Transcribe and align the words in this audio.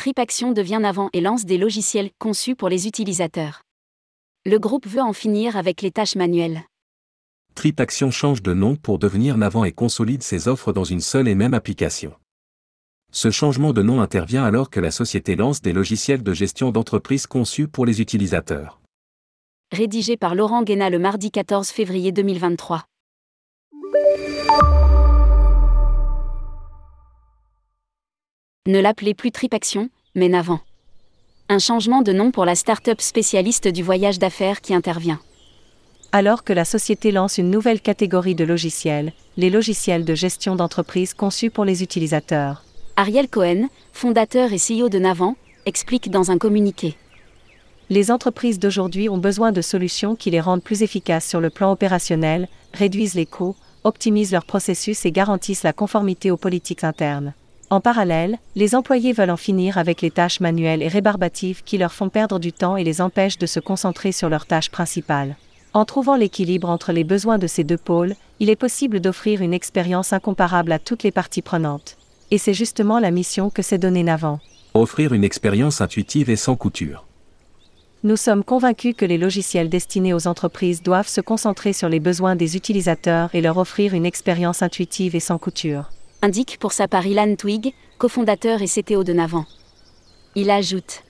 TripAction 0.00 0.52
devient 0.52 0.78
Navant 0.80 1.10
et 1.12 1.20
lance 1.20 1.44
des 1.44 1.58
logiciels 1.58 2.08
conçus 2.18 2.56
pour 2.56 2.70
les 2.70 2.86
utilisateurs. 2.86 3.60
Le 4.46 4.58
groupe 4.58 4.86
veut 4.86 5.02
en 5.02 5.12
finir 5.12 5.58
avec 5.58 5.82
les 5.82 5.90
tâches 5.90 6.16
manuelles. 6.16 6.62
TripAction 7.54 8.10
change 8.10 8.42
de 8.42 8.54
nom 8.54 8.76
pour 8.76 8.98
devenir 8.98 9.36
Navant 9.36 9.62
et 9.62 9.72
consolide 9.72 10.22
ses 10.22 10.48
offres 10.48 10.72
dans 10.72 10.84
une 10.84 11.02
seule 11.02 11.28
et 11.28 11.34
même 11.34 11.52
application. 11.52 12.14
Ce 13.12 13.30
changement 13.30 13.74
de 13.74 13.82
nom 13.82 14.00
intervient 14.00 14.42
alors 14.42 14.70
que 14.70 14.80
la 14.80 14.90
société 14.90 15.36
lance 15.36 15.60
des 15.60 15.74
logiciels 15.74 16.22
de 16.22 16.32
gestion 16.32 16.70
d'entreprise 16.70 17.26
conçus 17.26 17.68
pour 17.68 17.84
les 17.84 18.00
utilisateurs. 18.00 18.80
Rédigé 19.70 20.16
par 20.16 20.34
Laurent 20.34 20.62
Guéna 20.62 20.88
le 20.88 20.98
mardi 20.98 21.30
14 21.30 21.68
février 21.68 22.10
2023. 22.10 22.86
Ne 28.66 28.78
l'appelez 28.78 29.14
plus 29.14 29.32
TripAction, 29.32 29.88
mais 30.14 30.28
Navant. 30.28 30.60
Un 31.48 31.58
changement 31.58 32.02
de 32.02 32.12
nom 32.12 32.30
pour 32.30 32.44
la 32.44 32.54
start-up 32.54 33.00
spécialiste 33.00 33.68
du 33.68 33.82
voyage 33.82 34.18
d'affaires 34.18 34.60
qui 34.60 34.74
intervient. 34.74 35.18
Alors 36.12 36.44
que 36.44 36.52
la 36.52 36.66
société 36.66 37.10
lance 37.10 37.38
une 37.38 37.48
nouvelle 37.48 37.80
catégorie 37.80 38.34
de 38.34 38.44
logiciels, 38.44 39.14
les 39.38 39.48
logiciels 39.48 40.04
de 40.04 40.14
gestion 40.14 40.56
d'entreprise 40.56 41.14
conçus 41.14 41.48
pour 41.48 41.64
les 41.64 41.82
utilisateurs. 41.82 42.62
Ariel 42.96 43.30
Cohen, 43.30 43.68
fondateur 43.94 44.52
et 44.52 44.58
CEO 44.58 44.90
de 44.90 44.98
Navant, 44.98 45.36
explique 45.64 46.10
dans 46.10 46.30
un 46.30 46.36
communiqué. 46.36 46.98
Les 47.88 48.10
entreprises 48.10 48.58
d'aujourd'hui 48.58 49.08
ont 49.08 49.16
besoin 49.16 49.52
de 49.52 49.62
solutions 49.62 50.16
qui 50.16 50.30
les 50.30 50.40
rendent 50.40 50.62
plus 50.62 50.82
efficaces 50.82 51.26
sur 51.26 51.40
le 51.40 51.48
plan 51.48 51.72
opérationnel, 51.72 52.46
réduisent 52.74 53.14
les 53.14 53.24
coûts, 53.24 53.56
optimisent 53.84 54.32
leurs 54.32 54.44
processus 54.44 55.06
et 55.06 55.12
garantissent 55.12 55.62
la 55.62 55.72
conformité 55.72 56.30
aux 56.30 56.36
politiques 56.36 56.84
internes. 56.84 57.32
En 57.72 57.80
parallèle, 57.80 58.38
les 58.56 58.74
employés 58.74 59.12
veulent 59.12 59.30
en 59.30 59.36
finir 59.36 59.78
avec 59.78 60.02
les 60.02 60.10
tâches 60.10 60.40
manuelles 60.40 60.82
et 60.82 60.88
rébarbatives 60.88 61.62
qui 61.62 61.78
leur 61.78 61.92
font 61.92 62.08
perdre 62.08 62.40
du 62.40 62.52
temps 62.52 62.76
et 62.76 62.82
les 62.82 63.00
empêchent 63.00 63.38
de 63.38 63.46
se 63.46 63.60
concentrer 63.60 64.10
sur 64.10 64.28
leurs 64.28 64.46
tâches 64.46 64.72
principales. 64.72 65.36
En 65.72 65.84
trouvant 65.84 66.16
l'équilibre 66.16 66.68
entre 66.68 66.90
les 66.90 67.04
besoins 67.04 67.38
de 67.38 67.46
ces 67.46 67.62
deux 67.62 67.76
pôles, 67.76 68.16
il 68.40 68.50
est 68.50 68.56
possible 68.56 68.98
d'offrir 68.98 69.40
une 69.40 69.54
expérience 69.54 70.12
incomparable 70.12 70.72
à 70.72 70.80
toutes 70.80 71.04
les 71.04 71.12
parties 71.12 71.42
prenantes. 71.42 71.96
Et 72.32 72.38
c'est 72.38 72.54
justement 72.54 72.98
la 72.98 73.12
mission 73.12 73.50
que 73.50 73.62
s'est 73.62 73.78
donnée 73.78 74.02
Navant. 74.02 74.40
Offrir 74.74 75.12
une 75.12 75.22
expérience 75.22 75.80
intuitive 75.80 76.28
et 76.28 76.34
sans 76.34 76.56
couture. 76.56 77.06
Nous 78.02 78.16
sommes 78.16 78.42
convaincus 78.42 78.96
que 78.96 79.04
les 79.04 79.18
logiciels 79.18 79.68
destinés 79.68 80.14
aux 80.14 80.26
entreprises 80.26 80.82
doivent 80.82 81.06
se 81.06 81.20
concentrer 81.20 81.72
sur 81.72 81.88
les 81.88 82.00
besoins 82.00 82.34
des 82.34 82.56
utilisateurs 82.56 83.32
et 83.32 83.40
leur 83.40 83.58
offrir 83.58 83.94
une 83.94 84.06
expérience 84.06 84.60
intuitive 84.62 85.14
et 85.14 85.20
sans 85.20 85.38
couture 85.38 85.88
indique 86.22 86.58
pour 86.58 86.72
sa 86.72 86.88
part 86.88 87.06
Ilan 87.06 87.34
Twig, 87.36 87.72
cofondateur 87.98 88.62
et 88.62 88.66
CTO 88.66 89.04
de 89.04 89.12
Navant. 89.12 89.46
Il 90.34 90.50
ajoute 90.50 91.02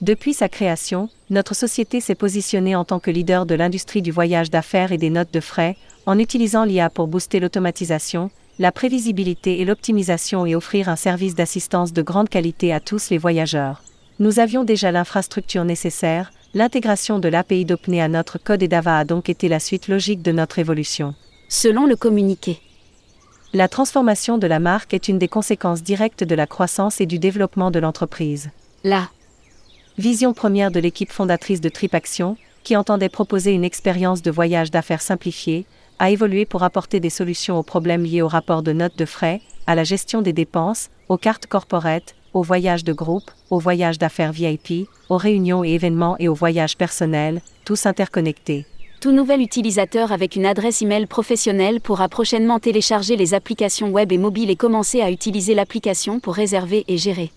Depuis 0.00 0.34
sa 0.34 0.48
création, 0.48 1.08
notre 1.30 1.54
société 1.54 2.00
s'est 2.00 2.14
positionnée 2.14 2.76
en 2.76 2.84
tant 2.84 3.00
que 3.00 3.10
leader 3.10 3.44
de 3.44 3.54
l'industrie 3.54 4.02
du 4.02 4.12
voyage 4.12 4.50
d'affaires 4.50 4.92
et 4.92 4.98
des 4.98 5.10
notes 5.10 5.32
de 5.32 5.40
frais, 5.40 5.76
en 6.06 6.18
utilisant 6.18 6.64
l'IA 6.64 6.90
pour 6.90 7.08
booster 7.08 7.40
l'automatisation, 7.40 8.30
la 8.58 8.72
prévisibilité 8.72 9.60
et 9.60 9.64
l'optimisation 9.64 10.46
et 10.46 10.54
offrir 10.54 10.88
un 10.88 10.96
service 10.96 11.34
d'assistance 11.34 11.92
de 11.92 12.02
grande 12.02 12.28
qualité 12.28 12.72
à 12.72 12.80
tous 12.80 13.10
les 13.10 13.18
voyageurs. 13.18 13.82
Nous 14.18 14.38
avions 14.38 14.64
déjà 14.64 14.92
l'infrastructure 14.92 15.64
nécessaire, 15.64 16.32
l'intégration 16.54 17.18
de 17.18 17.28
l'API 17.28 17.64
d'OPNE 17.64 18.00
à 18.00 18.08
notre 18.08 18.38
code 18.38 18.62
EDAVA 18.62 18.98
a 18.98 19.04
donc 19.04 19.28
été 19.28 19.48
la 19.48 19.60
suite 19.60 19.88
logique 19.88 20.22
de 20.22 20.32
notre 20.32 20.58
évolution. 20.58 21.14
Selon 21.48 21.86
le 21.86 21.96
communiqué. 21.96 22.60
La 23.52 23.66
transformation 23.66 24.38
de 24.38 24.46
la 24.46 24.60
marque 24.60 24.94
est 24.94 25.08
une 25.08 25.18
des 25.18 25.26
conséquences 25.26 25.82
directes 25.82 26.22
de 26.22 26.36
la 26.36 26.46
croissance 26.46 27.00
et 27.00 27.06
du 27.06 27.18
développement 27.18 27.72
de 27.72 27.80
l'entreprise. 27.80 28.50
La 28.84 29.08
vision 29.98 30.32
première 30.32 30.70
de 30.70 30.78
l'équipe 30.78 31.10
fondatrice 31.10 31.60
de 31.60 31.68
TripAction, 31.68 32.36
qui 32.62 32.76
entendait 32.76 33.08
proposer 33.08 33.50
une 33.50 33.64
expérience 33.64 34.22
de 34.22 34.30
voyage 34.30 34.70
d'affaires 34.70 35.02
simplifiée, 35.02 35.66
a 35.98 36.10
évolué 36.10 36.46
pour 36.46 36.62
apporter 36.62 37.00
des 37.00 37.10
solutions 37.10 37.58
aux 37.58 37.64
problèmes 37.64 38.04
liés 38.04 38.22
au 38.22 38.28
rapport 38.28 38.62
de 38.62 38.72
notes 38.72 38.96
de 38.96 39.04
frais, 39.04 39.40
à 39.66 39.74
la 39.74 39.82
gestion 39.82 40.22
des 40.22 40.32
dépenses, 40.32 40.88
aux 41.08 41.18
cartes 41.18 41.48
corporate, 41.48 42.14
aux 42.34 42.44
voyages 42.44 42.84
de 42.84 42.92
groupe, 42.92 43.32
aux 43.50 43.58
voyages 43.58 43.98
d'affaires 43.98 44.32
VIP, 44.32 44.88
aux 45.08 45.16
réunions 45.16 45.64
et 45.64 45.70
événements 45.70 46.14
et 46.20 46.28
aux 46.28 46.34
voyages 46.34 46.76
personnels, 46.76 47.42
tous 47.64 47.84
interconnectés. 47.84 48.64
Tout 49.00 49.12
nouvel 49.12 49.40
utilisateur 49.40 50.12
avec 50.12 50.36
une 50.36 50.44
adresse 50.44 50.82
email 50.82 51.06
professionnelle 51.06 51.80
pourra 51.80 52.10
prochainement 52.10 52.58
télécharger 52.58 53.16
les 53.16 53.32
applications 53.32 53.88
web 53.88 54.12
et 54.12 54.18
mobiles 54.18 54.50
et 54.50 54.56
commencer 54.56 55.00
à 55.00 55.10
utiliser 55.10 55.54
l'application 55.54 56.20
pour 56.20 56.34
réserver 56.34 56.84
et 56.86 56.98
gérer. 56.98 57.30